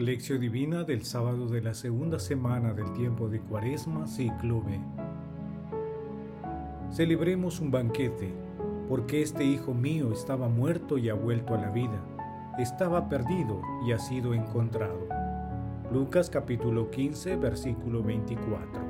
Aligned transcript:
Lección 0.00 0.40
Divina 0.40 0.84
del 0.84 1.04
sábado 1.04 1.46
de 1.46 1.60
la 1.60 1.74
segunda 1.74 2.18
semana 2.18 2.72
del 2.72 2.90
tiempo 2.94 3.28
de 3.28 3.38
Cuaresma, 3.38 4.06
ciclo 4.06 4.62
B. 4.62 4.80
Celebremos 6.90 7.60
un 7.60 7.70
banquete, 7.70 8.32
porque 8.88 9.20
este 9.20 9.44
hijo 9.44 9.74
mío 9.74 10.10
estaba 10.10 10.48
muerto 10.48 10.96
y 10.96 11.10
ha 11.10 11.14
vuelto 11.14 11.54
a 11.54 11.58
la 11.58 11.68
vida, 11.68 12.00
estaba 12.58 13.10
perdido 13.10 13.60
y 13.86 13.92
ha 13.92 13.98
sido 13.98 14.32
encontrado. 14.32 15.06
Lucas 15.92 16.30
capítulo 16.30 16.90
15, 16.90 17.36
versículo 17.36 18.02
24. 18.02 18.89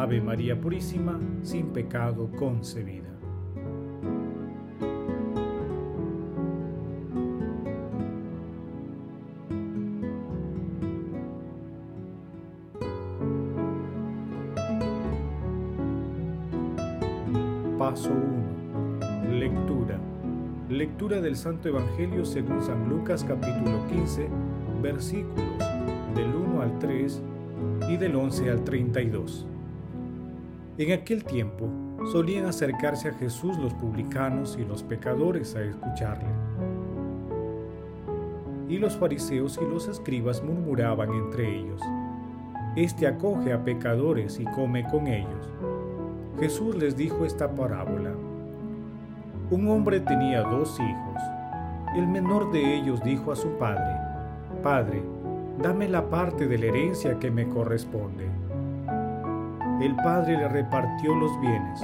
Ave 0.00 0.18
María 0.18 0.58
Purísima, 0.58 1.20
sin 1.42 1.74
pecado 1.74 2.30
concebida. 2.38 3.10
Paso 17.78 18.10
1. 18.10 19.38
Lectura. 19.38 20.00
Lectura 20.70 21.20
del 21.20 21.36
Santo 21.36 21.68
Evangelio 21.68 22.24
según 22.24 22.62
San 22.62 22.88
Lucas 22.88 23.22
capítulo 23.22 23.86
15, 23.90 24.30
versículos 24.80 25.58
del 26.14 26.34
1 26.34 26.62
al 26.62 26.78
3 26.78 27.22
y 27.90 27.98
del 27.98 28.16
11 28.16 28.48
al 28.48 28.64
32. 28.64 29.49
En 30.80 30.92
aquel 30.92 31.24
tiempo 31.24 31.68
solían 32.10 32.46
acercarse 32.46 33.10
a 33.10 33.12
Jesús 33.12 33.58
los 33.58 33.74
publicanos 33.74 34.56
y 34.58 34.64
los 34.64 34.82
pecadores 34.82 35.54
a 35.54 35.60
escucharle. 35.60 36.30
Y 38.66 38.78
los 38.78 38.96
fariseos 38.96 39.60
y 39.62 39.70
los 39.70 39.88
escribas 39.88 40.42
murmuraban 40.42 41.12
entre 41.12 41.54
ellos, 41.54 41.82
Este 42.76 43.06
acoge 43.06 43.52
a 43.52 43.62
pecadores 43.62 44.40
y 44.40 44.46
come 44.46 44.88
con 44.88 45.06
ellos. 45.06 45.52
Jesús 46.38 46.74
les 46.76 46.96
dijo 46.96 47.26
esta 47.26 47.54
parábola. 47.54 48.14
Un 49.50 49.68
hombre 49.68 50.00
tenía 50.00 50.40
dos 50.44 50.80
hijos. 50.80 51.22
El 51.94 52.08
menor 52.08 52.52
de 52.52 52.76
ellos 52.76 53.04
dijo 53.04 53.32
a 53.32 53.36
su 53.36 53.50
padre, 53.58 53.98
Padre, 54.62 55.02
dame 55.62 55.90
la 55.90 56.08
parte 56.08 56.48
de 56.48 56.56
la 56.56 56.66
herencia 56.68 57.18
que 57.18 57.30
me 57.30 57.46
corresponde 57.46 58.29
el 59.82 59.96
padre 59.96 60.36
le 60.36 60.48
repartió 60.48 61.14
los 61.14 61.40
bienes. 61.40 61.80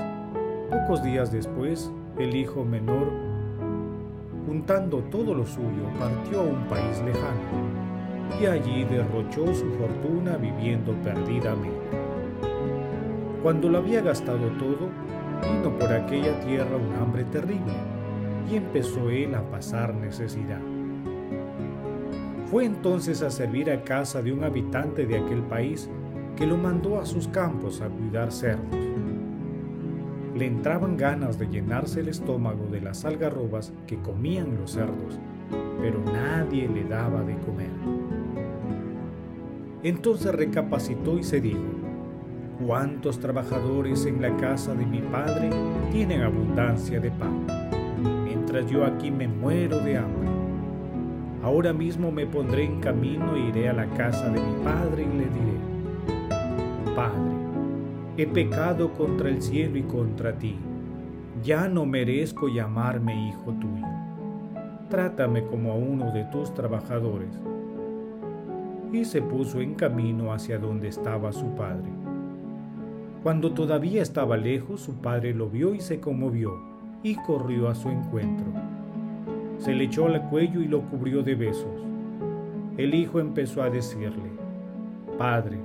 Pocos 0.70 1.02
días 1.02 1.32
después, 1.32 1.90
el 2.18 2.36
hijo 2.36 2.64
menor, 2.64 3.10
juntando 4.46 4.98
todo 5.10 5.34
lo 5.34 5.46
suyo, 5.46 5.88
partió 5.98 6.40
a 6.40 6.44
un 6.44 6.64
país 6.66 7.02
lejano 7.04 7.86
y 8.40 8.46
allí 8.46 8.84
derrochó 8.84 9.46
su 9.54 9.66
fortuna 9.72 10.36
viviendo 10.36 10.92
perdidamente. 11.02 12.06
Cuando 13.42 13.68
lo 13.68 13.78
había 13.78 14.02
gastado 14.02 14.48
todo, 14.58 14.88
vino 15.42 15.78
por 15.78 15.92
aquella 15.92 16.38
tierra 16.40 16.76
un 16.76 16.94
hambre 16.96 17.24
terrible 17.24 17.72
y 18.50 18.56
empezó 18.56 19.08
él 19.10 19.34
a 19.34 19.42
pasar 19.42 19.94
necesidad. 19.94 20.60
Fue 22.50 22.64
entonces 22.64 23.22
a 23.22 23.30
servir 23.30 23.70
a 23.70 23.82
casa 23.82 24.22
de 24.22 24.32
un 24.32 24.44
habitante 24.44 25.06
de 25.06 25.18
aquel 25.18 25.42
país 25.42 25.88
que 26.36 26.47
lo 26.47 26.56
mandó 26.56 27.00
a 27.00 27.06
sus 27.06 27.28
campos 27.28 27.80
a 27.80 27.88
cuidar 27.88 28.30
cerdos. 28.30 28.76
Le 30.34 30.47
entraban 30.47 30.98
ganas 30.98 31.38
de 31.38 31.48
llenarse 31.48 32.00
el 32.00 32.08
estómago 32.08 32.66
de 32.66 32.82
las 32.82 33.06
algarrobas 33.06 33.72
que 33.86 33.97
comían 33.97 34.58
los 34.60 34.72
cerdos, 34.72 35.19
pero 35.80 35.98
nadie 36.04 36.69
le 36.69 36.84
daba 36.84 37.22
de 37.22 37.36
comer. 37.38 37.70
Entonces 39.82 40.34
recapacitó 40.34 41.19
y 41.19 41.22
se 41.22 41.41
dijo, 41.41 41.62
¿cuántos 42.66 43.18
trabajadores 43.18 44.04
en 44.04 44.20
la 44.20 44.36
casa 44.36 44.74
de 44.74 44.84
mi 44.84 45.00
padre 45.00 45.48
tienen 45.91 46.20
abundancia 46.20 47.00
de 47.00 47.10
pan? 47.12 47.47
Mientras 48.24 48.70
yo 48.70 48.84
aquí 48.84 49.10
me 49.10 49.26
muero 49.26 49.78
de 49.78 49.97
hambre. 49.97 50.28
Ahora 51.42 51.72
mismo 51.72 52.10
me 52.10 52.26
pondré 52.26 52.64
en 52.64 52.80
camino 52.80 53.36
e 53.36 53.48
iré 53.48 53.68
a 53.68 53.72
la 53.72 53.86
casa 53.94 54.28
de 54.28 54.41
mi 54.41 54.64
padre 54.64 55.03
y 55.03 55.18
le 55.18 55.24
diré, 55.24 55.66
Padre, 56.96 57.36
he 58.16 58.26
pecado 58.26 58.94
contra 58.94 59.28
el 59.28 59.42
cielo 59.42 59.76
y 59.76 59.82
contra 59.82 60.32
ti. 60.32 60.56
Ya 61.44 61.68
no 61.68 61.84
merezco 61.84 62.48
llamarme 62.48 63.28
hijo 63.28 63.52
tuyo. 63.52 63.84
Trátame 64.88 65.44
como 65.44 65.72
a 65.72 65.74
uno 65.74 66.10
de 66.12 66.24
tus 66.24 66.54
trabajadores. 66.54 67.28
Y 68.94 69.04
se 69.04 69.20
puso 69.20 69.60
en 69.60 69.74
camino 69.74 70.32
hacia 70.32 70.58
donde 70.58 70.88
estaba 70.88 71.34
su 71.34 71.54
padre. 71.54 71.90
Cuando 73.22 73.52
todavía 73.52 74.00
estaba 74.00 74.38
lejos, 74.38 74.80
su 74.80 74.94
padre 74.94 75.34
lo 75.34 75.50
vio 75.50 75.74
y 75.74 75.80
se 75.80 76.00
conmovió, 76.00 76.58
y 77.02 77.16
corrió 77.16 77.68
a 77.68 77.74
su 77.74 77.90
encuentro. 77.90 78.46
Se 79.58 79.74
le 79.74 79.84
echó 79.84 80.06
al 80.06 80.30
cuello 80.30 80.62
y 80.62 80.66
lo 80.68 80.80
cubrió 80.80 81.22
de 81.22 81.34
besos. 81.34 81.84
El 82.78 82.94
hijo 82.94 83.20
empezó 83.20 83.62
a 83.62 83.68
decirle, 83.68 84.30
Padre, 85.18 85.58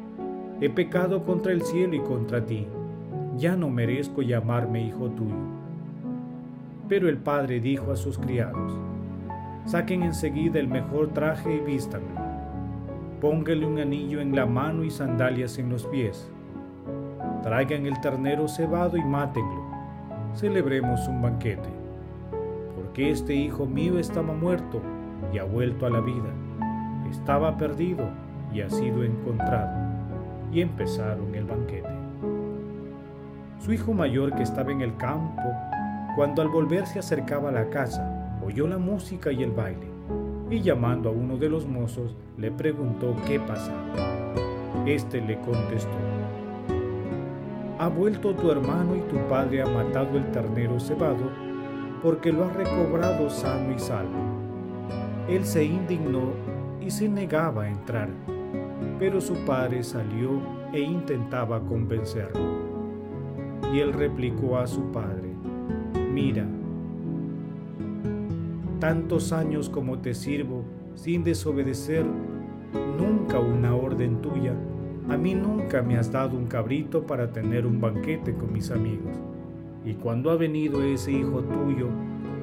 he 0.62 0.70
pecado 0.70 1.24
contra 1.26 1.52
el 1.52 1.64
cielo 1.64 1.96
y 1.96 2.00
contra 2.02 2.46
ti, 2.46 2.68
ya 3.36 3.56
no 3.56 3.68
merezco 3.68 4.22
llamarme 4.22 4.86
hijo 4.86 5.10
tuyo. 5.10 5.36
Pero 6.88 7.10
el 7.10 7.18
padre 7.18 7.60
dijo 7.60 7.92
a 7.92 7.96
sus 7.96 8.20
criados, 8.20 8.72
saquen 9.66 10.04
enseguida 10.04 10.60
el 10.60 10.68
mejor 10.68 11.08
traje 11.14 11.56
y 11.56 11.60
vístanlo, 11.62 12.10
pónganle 13.20 13.66
un 13.66 13.80
anillo 13.80 14.22
en 14.22 14.36
la 14.36 14.46
mano 14.46 14.84
y 14.84 14.92
sandalias 14.92 15.58
en 15.58 15.70
los 15.70 15.88
pies, 15.88 16.30
traigan 17.42 17.88
el 17.88 18.00
ternero 18.00 18.48
cebado 18.48 18.98
y 18.98 19.04
mátenlo, 19.04 19.64
celebremos 20.36 21.08
un 21.08 21.24
banquete, 21.24 21.70
porque 22.76 23.10
este 23.10 23.34
hijo 23.34 23.66
mío 23.66 23.98
estaba 23.98 24.32
muerto 24.32 24.80
y 25.34 25.40
ha 25.40 25.44
vuelto 25.44 25.88
a 25.88 25.90
la 25.90 26.02
vida, 26.02 26.30
estaba 27.10 27.58
perdido 27.58 28.08
y 28.54 28.62
ha 28.62 28.70
sido 28.70 29.04
encontrado 29.04 29.91
y 30.52 30.62
empezaron 30.62 31.34
el 31.36 31.46
banquete. 31.46 31.90
Su 33.60 33.74
hijo 33.74 33.94
mayor 33.94 34.36
que 34.36 34.44
estaba 34.44 34.72
en 34.72 34.82
el 34.82 34.96
campo, 34.98 35.44
cuando 36.16 36.42
al 36.42 36.50
volver 36.50 36.88
se 36.88 37.00
acercaba 37.00 37.50
a 37.50 37.54
la 37.54 37.70
casa, 37.70 38.38
oyó 38.44 38.68
la 38.68 38.78
música 38.78 39.32
y 39.32 39.44
el 39.44 39.52
baile, 39.52 39.88
y 40.50 40.62
llamando 40.62 41.10
a 41.10 41.12
uno 41.14 41.38
de 41.38 41.50
los 41.50 41.68
mozos 41.68 42.16
le 42.38 42.52
preguntó 42.52 43.16
qué 43.28 43.40
pasaba. 43.40 43.78
Este 44.86 45.22
le 45.22 45.40
contestó, 45.40 45.98
ha 47.78 47.88
vuelto 47.88 48.36
tu 48.36 48.52
hermano 48.52 48.96
y 48.96 49.02
tu 49.10 49.18
padre 49.28 49.62
ha 49.62 49.66
matado 49.66 50.18
el 50.18 50.32
ternero 50.32 50.80
cebado, 50.80 51.32
porque 52.04 52.32
lo 52.32 52.46
ha 52.46 52.50
recobrado 52.50 53.30
sano 53.30 53.74
y 53.76 53.80
salvo. 53.80 54.20
Él 55.28 55.46
se 55.46 55.64
indignó 55.64 56.32
y 56.80 56.92
se 56.92 57.08
negaba 57.08 57.64
a 57.64 57.70
entrar 57.70 58.10
pero 59.02 59.20
su 59.20 59.34
padre 59.48 59.84
salió 59.84 60.30
e 60.72 60.80
intentaba 60.80 61.60
convencerlo. 61.62 62.40
Y 63.74 63.80
él 63.80 63.94
replicó 63.94 64.60
a 64.60 64.68
su 64.68 64.92
padre, 64.92 65.28
mira, 66.14 66.46
tantos 68.80 69.34
años 69.34 69.70
como 69.70 69.98
te 69.98 70.14
sirvo 70.14 70.66
sin 70.94 71.24
desobedecer 71.24 72.06
nunca 73.00 73.40
una 73.40 73.76
orden 73.76 74.22
tuya, 74.22 74.54
a 75.10 75.18
mí 75.18 75.34
nunca 75.34 75.82
me 75.82 75.98
has 75.98 76.12
dado 76.12 76.38
un 76.38 76.46
cabrito 76.46 77.08
para 77.08 77.32
tener 77.32 77.66
un 77.66 77.82
banquete 77.82 78.36
con 78.36 78.54
mis 78.54 78.70
amigos. 78.70 79.18
Y 79.84 79.96
cuando 79.96 80.30
ha 80.30 80.36
venido 80.36 80.84
ese 80.84 81.12
hijo 81.12 81.42
tuyo, 81.42 81.88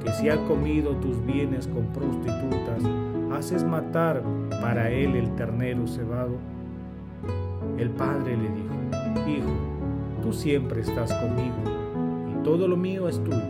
que 0.03 0.11
se 0.11 0.33
ha 0.33 0.45
comido 0.47 0.97
tus 0.97 1.25
bienes 1.25 1.69
con 1.69 1.85
prostitutas, 1.93 2.83
haces 3.33 3.65
matar 3.65 4.23
para 4.61 4.91
él 4.91 5.17
el 5.17 5.35
ternero 5.35 5.87
cebado. 5.87 6.37
El 7.77 7.91
padre 7.91 8.37
le 8.37 8.49
dijo, 8.49 9.29
Hijo, 9.29 9.53
tú 10.23 10.33
siempre 10.33 10.81
estás 10.81 11.13
conmigo 11.15 11.57
y 12.31 12.43
todo 12.43 12.67
lo 12.67 12.77
mío 12.77 13.09
es 13.09 13.23
tuyo. 13.23 13.43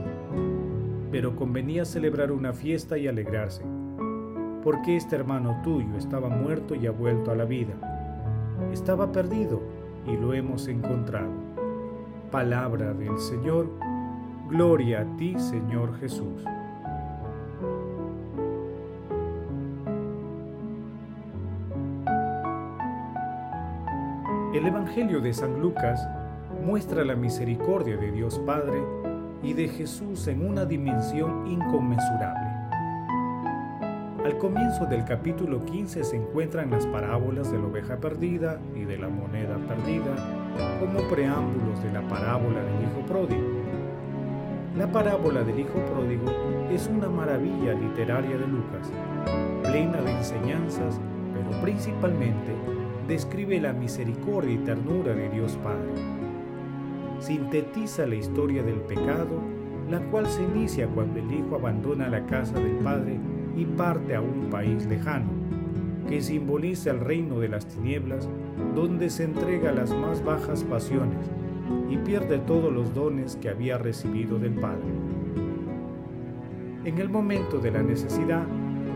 Pero 1.10 1.36
convenía 1.36 1.84
celebrar 1.84 2.32
una 2.32 2.52
fiesta 2.52 2.98
y 2.98 3.06
alegrarse, 3.06 3.62
porque 4.62 4.96
este 4.96 5.16
hermano 5.16 5.60
tuyo 5.64 5.96
estaba 5.96 6.28
muerto 6.28 6.74
y 6.74 6.86
ha 6.86 6.90
vuelto 6.90 7.30
a 7.30 7.36
la 7.36 7.44
vida. 7.44 7.74
Estaba 8.72 9.10
perdido 9.12 9.62
y 10.06 10.16
lo 10.16 10.34
hemos 10.34 10.68
encontrado. 10.68 11.32
Palabra 12.30 12.92
del 12.92 13.18
Señor, 13.18 13.70
gloria 14.48 15.00
a 15.00 15.16
ti 15.16 15.38
Señor 15.38 15.98
Jesús. 15.98 16.44
Evangelio 24.68 25.22
de 25.22 25.32
San 25.32 25.60
Lucas 25.60 26.06
muestra 26.62 27.02
la 27.02 27.16
misericordia 27.16 27.96
de 27.96 28.12
Dios 28.12 28.38
Padre 28.40 28.78
y 29.42 29.54
de 29.54 29.66
Jesús 29.66 30.26
en 30.28 30.46
una 30.46 30.66
dimensión 30.66 31.46
inconmensurable. 31.46 32.50
Al 34.26 34.36
comienzo 34.36 34.84
del 34.84 35.06
capítulo 35.06 35.64
15 35.64 36.04
se 36.04 36.16
encuentran 36.16 36.70
las 36.70 36.86
parábolas 36.86 37.50
de 37.50 37.56
la 37.56 37.64
oveja 37.64 37.96
perdida 37.96 38.60
y 38.76 38.84
de 38.84 38.98
la 38.98 39.08
moneda 39.08 39.56
perdida 39.56 40.14
como 40.80 41.08
preámbulos 41.08 41.82
de 41.82 41.90
la 41.90 42.06
parábola 42.06 42.60
del 42.60 42.82
Hijo 42.82 43.06
Pródigo. 43.06 43.48
La 44.76 44.92
parábola 44.92 45.44
del 45.44 45.60
Hijo 45.60 45.78
Pródigo 45.94 46.26
es 46.70 46.90
una 46.94 47.08
maravilla 47.08 47.72
literaria 47.72 48.36
de 48.36 48.46
Lucas, 48.46 48.92
plena 49.62 50.02
de 50.02 50.10
enseñanzas, 50.10 51.00
pero 51.32 51.58
principalmente 51.62 52.77
describe 53.08 53.58
la 53.58 53.72
misericordia 53.72 54.52
y 54.52 54.58
ternura 54.58 55.14
de 55.14 55.30
Dios 55.30 55.58
Padre. 55.64 55.94
Sintetiza 57.20 58.06
la 58.06 58.16
historia 58.16 58.62
del 58.62 58.82
pecado, 58.82 59.40
la 59.90 59.98
cual 60.10 60.26
se 60.26 60.42
inicia 60.42 60.86
cuando 60.88 61.18
el 61.18 61.32
Hijo 61.32 61.56
abandona 61.56 62.10
la 62.10 62.26
casa 62.26 62.60
del 62.60 62.76
Padre 62.76 63.18
y 63.56 63.64
parte 63.64 64.14
a 64.14 64.20
un 64.20 64.50
país 64.50 64.84
lejano, 64.86 65.30
que 66.06 66.20
simboliza 66.20 66.90
el 66.90 67.00
reino 67.00 67.40
de 67.40 67.48
las 67.48 67.66
tinieblas, 67.66 68.28
donde 68.74 69.08
se 69.08 69.24
entrega 69.24 69.70
a 69.70 69.74
las 69.74 69.90
más 69.90 70.22
bajas 70.22 70.62
pasiones 70.64 71.18
y 71.88 71.96
pierde 71.96 72.38
todos 72.38 72.70
los 72.70 72.94
dones 72.94 73.36
que 73.36 73.48
había 73.48 73.78
recibido 73.78 74.38
del 74.38 74.52
Padre. 74.52 74.92
En 76.84 76.98
el 76.98 77.08
momento 77.08 77.58
de 77.58 77.70
la 77.70 77.82
necesidad, 77.82 78.44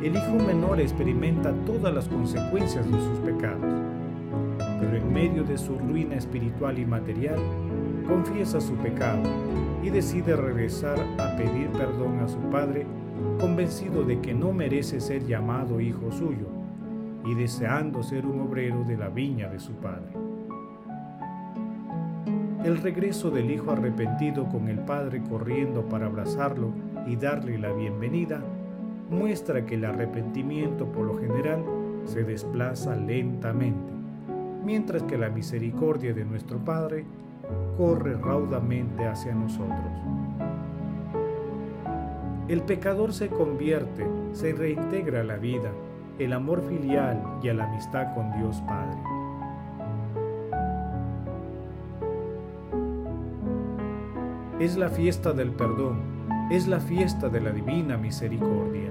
el 0.03 0.17
hijo 0.17 0.35
menor 0.47 0.81
experimenta 0.81 1.53
todas 1.65 1.95
las 1.95 2.09
consecuencias 2.09 2.85
de 2.91 2.99
sus 2.99 3.19
pecados 3.21 3.92
pero 4.83 4.97
en 4.97 5.13
medio 5.13 5.45
de 5.45 5.57
su 5.57 5.79
ruina 5.79 6.17
espiritual 6.17 6.77
y 6.77 6.85
material, 6.85 7.39
confiesa 8.09 8.61
su 8.61 8.75
pecado 8.75 9.23
y 9.81 9.91
decide 9.91 10.35
regresar 10.35 10.99
a 11.19 11.37
pedir 11.37 11.69
perdón 11.69 12.19
a 12.19 12.27
su 12.27 12.39
padre, 12.51 12.85
convencido 13.39 14.03
de 14.03 14.21
que 14.21 14.35
no 14.35 14.53
merece 14.53 15.01
ser 15.01 15.25
llamado 15.25 15.81
hijo 15.81 16.11
suyo 16.11 16.49
y 17.25 17.35
deseando 17.35 18.03
ser 18.03 18.27
un 18.27 18.41
obrero 18.41 18.83
de 18.83 18.97
la 18.97 19.09
viña 19.09 19.49
de 19.49 19.61
su 19.61 19.73
padre. 19.75 20.11
El 22.65 22.79
regreso 22.79 23.31
del 23.31 23.53
hijo 23.53 23.71
arrepentido 23.71 24.49
con 24.49 24.67
el 24.67 24.81
padre 24.81 25.23
corriendo 25.23 25.83
para 25.89 26.07
abrazarlo 26.07 26.73
y 27.07 27.15
darle 27.15 27.57
la 27.57 27.73
bienvenida 27.73 28.43
muestra 29.11 29.65
que 29.65 29.77
el 29.77 29.85
arrepentimiento 29.85 30.87
por 30.87 31.07
lo 31.07 31.19
general 31.19 31.63
se 32.05 32.25
desplaza 32.25 32.97
lentamente 32.97 34.02
mientras 34.65 35.03
que 35.03 35.19
la 35.19 35.29
misericordia 35.29 36.13
de 36.13 36.25
nuestro 36.25 36.59
Padre 36.59 37.05
corre 37.77 38.15
raudamente 38.15 39.07
hacia 39.07 39.35
nosotros. 39.35 39.93
El 42.49 42.63
pecador 42.63 43.13
se 43.13 43.29
convierte, 43.29 44.07
se 44.33 44.53
reintegra 44.53 45.21
a 45.21 45.25
la 45.25 45.37
vida, 45.37 45.71
el 46.19 46.33
amor 46.33 46.63
filial 46.69 47.23
y 47.43 47.49
a 47.49 47.55
la 47.55 47.65
amistad 47.65 48.15
con 48.15 48.33
Dios 48.33 48.61
Padre. 48.67 48.99
Es 54.61 54.77
la 54.77 54.89
fiesta 54.89 55.33
del 55.33 55.51
perdón, 55.51 56.03
es 56.51 56.69
la 56.69 56.79
fiesta 56.79 57.29
de 57.29 57.41
la 57.41 57.51
divina 57.51 57.97
misericordia. 57.97 58.91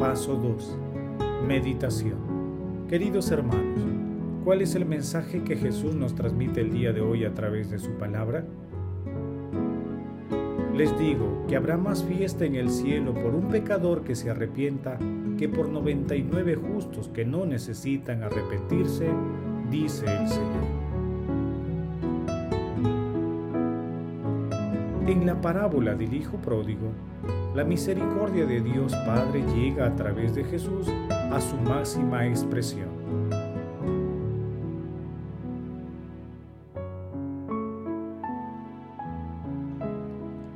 Paso 0.00 0.34
2. 0.34 0.78
Meditación. 1.46 2.86
Queridos 2.88 3.30
hermanos, 3.32 3.84
¿cuál 4.44 4.62
es 4.62 4.74
el 4.74 4.86
mensaje 4.86 5.44
que 5.44 5.58
Jesús 5.58 5.94
nos 5.94 6.14
transmite 6.14 6.62
el 6.62 6.72
día 6.72 6.94
de 6.94 7.02
hoy 7.02 7.26
a 7.26 7.34
través 7.34 7.68
de 7.70 7.78
su 7.78 7.90
palabra? 7.98 8.46
Les 10.74 10.98
digo 10.98 11.44
que 11.46 11.54
habrá 11.54 11.76
más 11.76 12.02
fiesta 12.02 12.46
en 12.46 12.54
el 12.54 12.70
cielo 12.70 13.12
por 13.12 13.34
un 13.34 13.48
pecador 13.48 14.02
que 14.02 14.14
se 14.14 14.30
arrepienta 14.30 14.98
que 15.36 15.50
por 15.50 15.68
99 15.68 16.54
justos 16.54 17.08
que 17.08 17.26
no 17.26 17.44
necesitan 17.44 18.22
arrepentirse, 18.22 19.06
dice 19.70 20.06
el 20.06 20.28
Señor. 20.28 20.64
En 25.06 25.26
la 25.26 25.38
parábola 25.42 25.94
del 25.94 26.14
Hijo 26.14 26.38
Pródigo, 26.38 26.88
la 27.54 27.64
misericordia 27.64 28.46
de 28.46 28.60
Dios 28.60 28.94
Padre 29.06 29.42
llega 29.54 29.86
a 29.86 29.96
través 29.96 30.34
de 30.34 30.44
Jesús 30.44 30.86
a 31.10 31.40
su 31.40 31.56
máxima 31.56 32.26
expresión. 32.26 32.88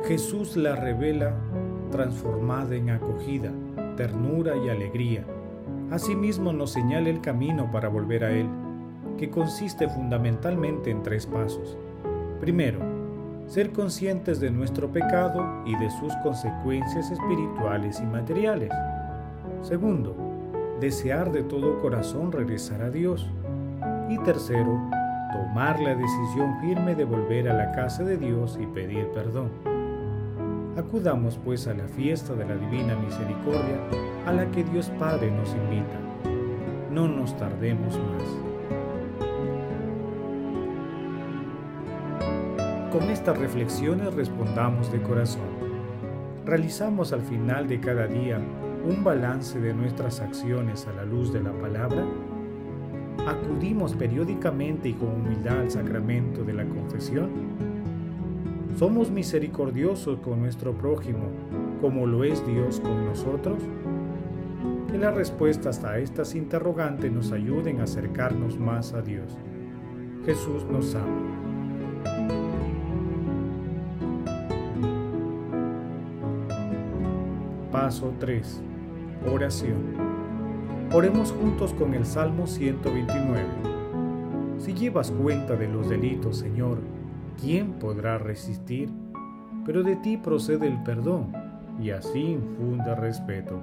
Jesús 0.04 0.56
la 0.56 0.76
revela 0.76 1.34
transformada 1.90 2.76
en 2.76 2.90
acogida, 2.90 3.50
ternura 3.96 4.54
y 4.56 4.68
alegría. 4.68 5.24
Asimismo 5.90 6.52
nos 6.52 6.72
señala 6.72 7.08
el 7.08 7.20
camino 7.20 7.70
para 7.72 7.88
volver 7.88 8.24
a 8.24 8.30
Él, 8.30 8.46
que 9.16 9.30
consiste 9.30 9.88
fundamentalmente 9.88 10.90
en 10.90 11.02
tres 11.02 11.26
pasos. 11.26 11.76
Primero, 12.40 12.93
ser 13.46 13.72
conscientes 13.72 14.40
de 14.40 14.50
nuestro 14.50 14.90
pecado 14.90 15.62
y 15.66 15.76
de 15.76 15.90
sus 15.90 16.14
consecuencias 16.22 17.10
espirituales 17.10 18.00
y 18.00 18.06
materiales. 18.06 18.70
Segundo, 19.62 20.14
desear 20.80 21.30
de 21.30 21.42
todo 21.42 21.80
corazón 21.80 22.32
regresar 22.32 22.82
a 22.82 22.90
Dios. 22.90 23.30
Y 24.08 24.18
tercero, 24.18 24.80
tomar 25.32 25.80
la 25.80 25.94
decisión 25.94 26.60
firme 26.60 26.94
de 26.94 27.04
volver 27.04 27.48
a 27.48 27.54
la 27.54 27.72
casa 27.72 28.02
de 28.04 28.16
Dios 28.16 28.58
y 28.60 28.66
pedir 28.66 29.08
perdón. 29.08 29.50
Acudamos 30.76 31.38
pues 31.44 31.66
a 31.66 31.74
la 31.74 31.86
fiesta 31.86 32.34
de 32.34 32.44
la 32.44 32.56
Divina 32.56 32.96
Misericordia 32.96 33.78
a 34.26 34.32
la 34.32 34.50
que 34.50 34.64
Dios 34.64 34.90
Padre 34.98 35.30
nos 35.30 35.50
invita. 35.50 35.98
No 36.90 37.08
nos 37.08 37.36
tardemos 37.36 37.96
más. 37.96 38.53
Con 42.94 43.10
estas 43.10 43.36
reflexiones 43.36 44.14
respondamos 44.14 44.92
de 44.92 45.02
corazón. 45.02 45.42
Realizamos 46.46 47.12
al 47.12 47.22
final 47.22 47.66
de 47.66 47.80
cada 47.80 48.06
día 48.06 48.38
un 48.88 49.02
balance 49.02 49.60
de 49.60 49.74
nuestras 49.74 50.20
acciones 50.20 50.86
a 50.86 50.92
la 50.92 51.04
luz 51.04 51.32
de 51.32 51.42
la 51.42 51.50
palabra. 51.50 52.06
Acudimos 53.26 53.94
periódicamente 53.94 54.90
y 54.90 54.92
con 54.92 55.08
humildad 55.08 55.62
al 55.62 55.72
sacramento 55.72 56.44
de 56.44 56.52
la 56.52 56.64
confesión. 56.66 57.30
¿Somos 58.78 59.10
misericordiosos 59.10 60.20
con 60.20 60.38
nuestro 60.38 60.72
prójimo 60.72 61.30
como 61.80 62.06
lo 62.06 62.22
es 62.22 62.46
Dios 62.46 62.78
con 62.78 63.06
nosotros? 63.06 63.58
Que 64.88 64.98
las 64.98 65.16
respuestas 65.16 65.82
a 65.82 65.98
estas 65.98 66.36
interrogantes 66.36 67.10
nos 67.10 67.32
ayuden 67.32 67.80
a 67.80 67.84
acercarnos 67.84 68.56
más 68.56 68.92
a 68.92 69.02
Dios. 69.02 69.36
Jesús 70.24 70.64
nos 70.70 70.94
ama. 70.94 71.43
Paso 77.74 78.14
3. 78.20 78.62
Oración. 79.32 79.78
Oremos 80.92 81.32
juntos 81.32 81.74
con 81.74 81.92
el 81.94 82.06
Salmo 82.06 82.46
129. 82.46 83.40
Si 84.58 84.74
llevas 84.74 85.10
cuenta 85.10 85.56
de 85.56 85.66
los 85.66 85.88
delitos, 85.88 86.36
Señor, 86.36 86.78
¿quién 87.42 87.72
podrá 87.72 88.16
resistir? 88.18 88.90
Pero 89.66 89.82
de 89.82 89.96
ti 89.96 90.16
procede 90.16 90.68
el 90.68 90.84
perdón, 90.84 91.32
y 91.82 91.90
así 91.90 92.20
infunde 92.20 92.94
respeto. 92.94 93.58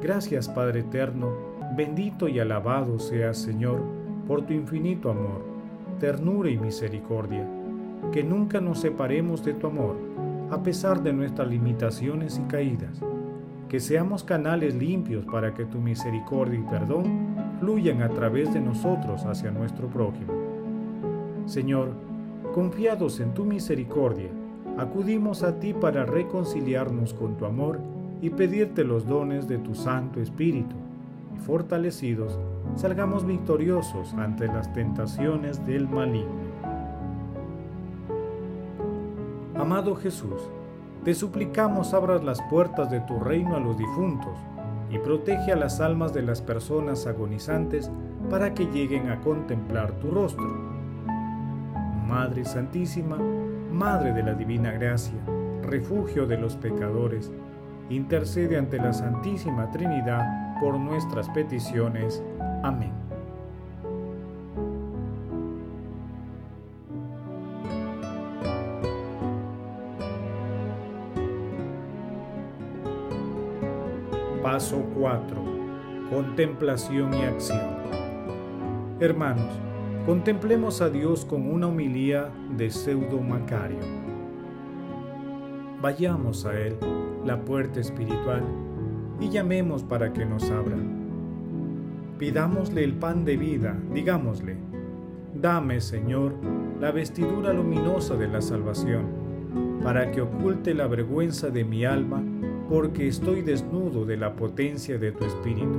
Gracias, 0.00 0.48
Padre 0.48 0.80
Eterno, 0.80 1.28
bendito 1.76 2.28
y 2.28 2.40
alabado 2.40 2.98
seas, 2.98 3.36
Señor, 3.36 3.82
por 4.26 4.46
tu 4.46 4.54
infinito 4.54 5.10
amor, 5.10 5.44
ternura 6.00 6.48
y 6.48 6.56
misericordia, 6.56 7.46
que 8.10 8.24
nunca 8.24 8.58
nos 8.58 8.80
separemos 8.80 9.44
de 9.44 9.52
tu 9.52 9.66
amor, 9.66 9.96
a 10.50 10.62
pesar 10.62 11.02
de 11.02 11.12
nuestras 11.12 11.48
limitaciones 11.48 12.38
y 12.38 12.48
caídas 12.48 13.02
que 13.68 13.80
seamos 13.80 14.24
canales 14.24 14.74
limpios 14.74 15.26
para 15.26 15.52
que 15.52 15.66
tu 15.66 15.78
misericordia 15.78 16.58
y 16.58 16.62
perdón 16.62 17.36
fluyan 17.60 18.02
a 18.02 18.08
través 18.08 18.52
de 18.54 18.60
nosotros 18.60 19.24
hacia 19.26 19.50
nuestro 19.50 19.88
prójimo. 19.88 20.32
Señor, 21.44 21.90
confiados 22.54 23.20
en 23.20 23.34
tu 23.34 23.44
misericordia, 23.44 24.30
acudimos 24.78 25.42
a 25.42 25.60
ti 25.60 25.74
para 25.74 26.06
reconciliarnos 26.06 27.12
con 27.12 27.36
tu 27.36 27.44
amor 27.44 27.78
y 28.22 28.30
pedirte 28.30 28.84
los 28.84 29.06
dones 29.06 29.48
de 29.48 29.58
tu 29.58 29.74
Santo 29.74 30.20
Espíritu, 30.20 30.74
y 31.36 31.40
fortalecidos 31.40 32.38
salgamos 32.76 33.26
victoriosos 33.26 34.14
ante 34.14 34.46
las 34.46 34.72
tentaciones 34.72 35.64
del 35.66 35.88
maligno. 35.88 36.47
Amado 39.68 39.96
Jesús, 39.96 40.48
te 41.04 41.12
suplicamos 41.12 41.92
abras 41.92 42.24
las 42.24 42.40
puertas 42.48 42.90
de 42.90 43.00
tu 43.00 43.20
reino 43.20 43.54
a 43.54 43.60
los 43.60 43.76
difuntos 43.76 44.32
y 44.88 44.96
protege 44.98 45.52
a 45.52 45.56
las 45.56 45.78
almas 45.80 46.14
de 46.14 46.22
las 46.22 46.40
personas 46.40 47.06
agonizantes 47.06 47.90
para 48.30 48.54
que 48.54 48.64
lleguen 48.64 49.10
a 49.10 49.20
contemplar 49.20 49.92
tu 50.00 50.10
rostro. 50.10 50.48
Madre 52.06 52.46
Santísima, 52.46 53.18
Madre 53.70 54.14
de 54.14 54.22
la 54.22 54.32
Divina 54.32 54.72
Gracia, 54.72 55.20
refugio 55.60 56.26
de 56.26 56.38
los 56.38 56.56
pecadores, 56.56 57.30
intercede 57.90 58.56
ante 58.56 58.78
la 58.78 58.94
Santísima 58.94 59.70
Trinidad 59.70 60.58
por 60.62 60.78
nuestras 60.78 61.28
peticiones. 61.28 62.22
Amén. 62.62 62.97
Paso 74.50 74.82
4. 74.98 75.36
Contemplación 76.08 77.12
y 77.12 77.20
acción. 77.20 77.60
Hermanos, 78.98 79.50
contemplemos 80.06 80.80
a 80.80 80.88
Dios 80.88 81.26
con 81.26 81.50
una 81.50 81.66
humilía 81.66 82.30
de 82.56 82.70
pseudo 82.70 83.20
Macario. 83.20 83.76
Vayamos 85.82 86.46
a 86.46 86.58
Él, 86.58 86.78
la 87.26 87.38
puerta 87.38 87.78
espiritual, 87.80 88.42
y 89.20 89.28
llamemos 89.28 89.82
para 89.82 90.14
que 90.14 90.24
nos 90.24 90.50
abra. 90.50 90.78
Pidámosle 92.18 92.84
el 92.84 92.94
pan 92.94 93.26
de 93.26 93.36
vida, 93.36 93.76
digámosle, 93.92 94.56
dame, 95.34 95.82
Señor, 95.82 96.32
la 96.80 96.90
vestidura 96.90 97.52
luminosa 97.52 98.16
de 98.16 98.28
la 98.28 98.40
salvación, 98.40 99.04
para 99.82 100.10
que 100.10 100.22
oculte 100.22 100.72
la 100.72 100.86
vergüenza 100.86 101.50
de 101.50 101.64
mi 101.64 101.84
alma 101.84 102.22
porque 102.68 103.08
estoy 103.08 103.40
desnudo 103.40 104.04
de 104.04 104.18
la 104.18 104.34
potencia 104.34 104.98
de 104.98 105.12
tu 105.12 105.24
espíritu. 105.24 105.78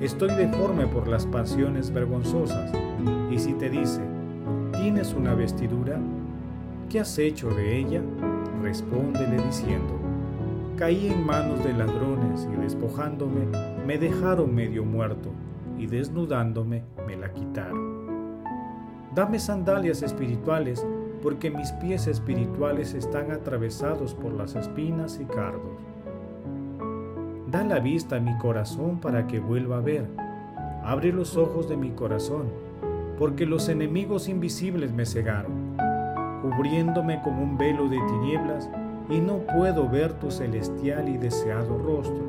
Estoy 0.00 0.30
deforme 0.34 0.86
por 0.86 1.06
las 1.06 1.26
pasiones 1.26 1.92
vergonzosas. 1.92 2.72
Y 3.30 3.38
si 3.38 3.52
te 3.52 3.68
dice, 3.68 4.00
¿tienes 4.72 5.12
una 5.12 5.34
vestidura? 5.34 6.00
¿Qué 6.88 7.00
has 7.00 7.18
hecho 7.18 7.50
de 7.50 7.78
ella? 7.78 8.00
Respóndele 8.62 9.42
diciendo, 9.44 9.98
caí 10.76 11.08
en 11.08 11.26
manos 11.26 11.62
de 11.62 11.74
ladrones 11.74 12.48
y 12.50 12.56
despojándome, 12.56 13.46
me 13.86 13.98
dejaron 13.98 14.54
medio 14.54 14.84
muerto 14.84 15.30
y 15.78 15.86
desnudándome 15.86 16.82
me 17.06 17.16
la 17.16 17.30
quitaron. 17.32 18.00
Dame 19.14 19.38
sandalias 19.38 20.02
espirituales 20.02 20.86
porque 21.22 21.50
mis 21.50 21.72
pies 21.72 22.06
espirituales 22.06 22.94
están 22.94 23.30
atravesados 23.30 24.14
por 24.14 24.32
las 24.32 24.54
espinas 24.54 25.20
y 25.20 25.26
cardos. 25.26 25.89
Da 27.50 27.64
la 27.64 27.80
vista 27.80 28.16
a 28.16 28.20
mi 28.20 28.38
corazón 28.38 29.00
para 29.00 29.26
que 29.26 29.40
vuelva 29.40 29.78
a 29.78 29.80
ver. 29.80 30.06
Abre 30.84 31.12
los 31.12 31.36
ojos 31.36 31.68
de 31.68 31.76
mi 31.76 31.90
corazón, 31.90 32.44
porque 33.18 33.44
los 33.44 33.68
enemigos 33.68 34.28
invisibles 34.28 34.92
me 34.92 35.04
cegaron, 35.04 35.74
cubriéndome 36.42 37.20
con 37.22 37.34
un 37.34 37.58
velo 37.58 37.88
de 37.88 37.98
tinieblas, 38.06 38.70
y 39.08 39.18
no 39.18 39.38
puedo 39.38 39.88
ver 39.88 40.12
tu 40.12 40.30
celestial 40.30 41.08
y 41.08 41.18
deseado 41.18 41.76
rostro. 41.76 42.22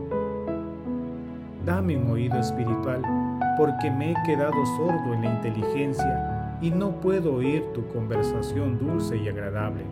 Dame 1.67 1.97
un 1.97 2.09
oído 2.09 2.39
espiritual, 2.39 3.03
porque 3.59 3.91
me 3.91 4.13
he 4.13 4.15
quedado 4.25 4.65
sordo 4.75 5.13
en 5.13 5.21
la 5.21 5.35
inteligencia 5.35 6.57
y 6.63 6.71
no 6.71 6.99
puedo 6.99 7.35
oír 7.35 7.63
tu 7.75 7.85
conversación 7.89 8.79
dulce 8.79 9.17
y 9.17 9.27
agradable. 9.27 9.83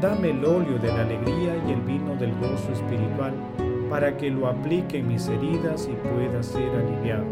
Dame 0.00 0.30
el 0.30 0.44
óleo 0.44 0.78
de 0.78 0.88
la 0.92 1.00
alegría 1.00 1.56
y 1.66 1.72
el 1.72 1.80
vino 1.80 2.14
del 2.14 2.32
gozo 2.36 2.70
espiritual 2.72 3.34
para 3.96 4.14
que 4.18 4.30
lo 4.30 4.46
aplique 4.46 5.02
mis 5.02 5.26
heridas 5.26 5.88
y 5.90 5.94
pueda 6.06 6.42
ser 6.42 6.68
aliviado. 6.68 7.24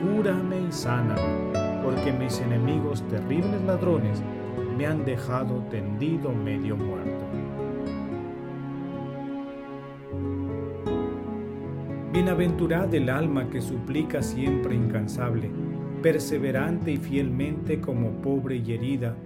Cúrame 0.00 0.60
y 0.68 0.70
sáname, 0.70 1.50
porque 1.82 2.12
mis 2.12 2.40
enemigos 2.40 3.02
terribles 3.08 3.60
ladrones 3.62 4.22
me 4.76 4.86
han 4.86 5.04
dejado 5.04 5.56
tendido 5.68 6.30
medio 6.30 6.76
muerto. 6.76 7.24
Bienaventurada 12.12 12.96
el 12.96 13.10
alma 13.10 13.50
que 13.50 13.60
suplica 13.60 14.22
siempre 14.22 14.76
incansable, 14.76 15.50
perseverante 16.02 16.92
y 16.92 16.98
fielmente 16.98 17.80
como 17.80 18.12
pobre 18.22 18.62
y 18.64 18.74
herida, 18.74 19.16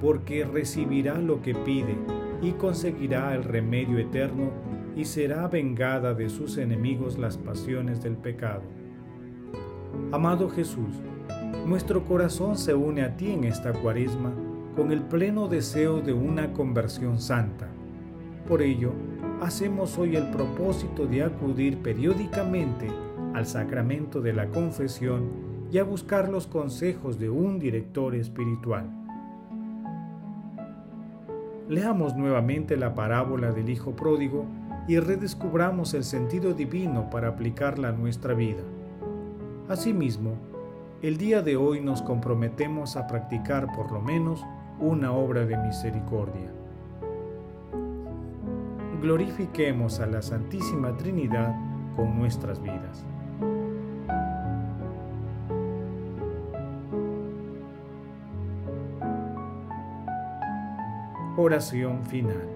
porque 0.00 0.44
recibirá 0.44 1.16
lo 1.18 1.40
que 1.42 1.54
pide 1.54 1.96
y 2.42 2.50
conseguirá 2.54 3.36
el 3.36 3.44
remedio 3.44 3.98
eterno 3.98 4.65
y 4.96 5.04
será 5.04 5.46
vengada 5.46 6.14
de 6.14 6.30
sus 6.30 6.56
enemigos 6.56 7.18
las 7.18 7.36
pasiones 7.36 8.02
del 8.02 8.16
pecado. 8.16 8.62
Amado 10.10 10.48
Jesús, 10.48 10.96
nuestro 11.66 12.04
corazón 12.06 12.56
se 12.56 12.74
une 12.74 13.02
a 13.02 13.14
ti 13.16 13.30
en 13.30 13.44
esta 13.44 13.72
cuaresma 13.72 14.32
con 14.74 14.90
el 14.90 15.02
pleno 15.02 15.48
deseo 15.48 16.00
de 16.00 16.14
una 16.14 16.52
conversión 16.54 17.20
santa. 17.20 17.68
Por 18.48 18.62
ello, 18.62 18.92
hacemos 19.42 19.98
hoy 19.98 20.16
el 20.16 20.30
propósito 20.30 21.06
de 21.06 21.22
acudir 21.24 21.78
periódicamente 21.78 22.88
al 23.34 23.46
sacramento 23.46 24.22
de 24.22 24.32
la 24.32 24.48
confesión 24.48 25.24
y 25.70 25.78
a 25.78 25.84
buscar 25.84 26.30
los 26.30 26.46
consejos 26.46 27.18
de 27.18 27.28
un 27.28 27.58
director 27.58 28.14
espiritual. 28.14 28.88
Leamos 31.68 32.16
nuevamente 32.16 32.76
la 32.76 32.94
parábola 32.94 33.50
del 33.52 33.68
Hijo 33.68 33.96
Pródigo 33.96 34.46
y 34.88 34.98
redescubramos 34.98 35.94
el 35.94 36.04
sentido 36.04 36.54
divino 36.54 37.10
para 37.10 37.28
aplicarla 37.28 37.88
a 37.88 37.92
nuestra 37.92 38.34
vida. 38.34 38.62
Asimismo, 39.68 40.34
el 41.02 41.18
día 41.18 41.42
de 41.42 41.56
hoy 41.56 41.80
nos 41.80 42.02
comprometemos 42.02 42.96
a 42.96 43.06
practicar 43.06 43.66
por 43.74 43.90
lo 43.90 44.00
menos 44.00 44.44
una 44.78 45.12
obra 45.12 45.44
de 45.44 45.56
misericordia. 45.56 46.50
Glorifiquemos 49.02 50.00
a 50.00 50.06
la 50.06 50.22
Santísima 50.22 50.96
Trinidad 50.96 51.54
con 51.96 52.18
nuestras 52.18 52.62
vidas. 52.62 53.04
Oración 61.36 62.02
final. 62.06 62.55